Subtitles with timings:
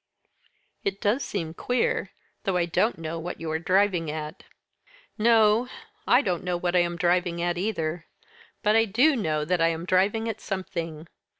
[0.83, 2.09] "It does seem queer
[2.43, 4.41] though I don't know what you are driving at."
[5.15, 5.69] "No;
[6.07, 8.07] I don't know what I am driving at either.
[8.63, 11.07] But I do know that I am driving at something.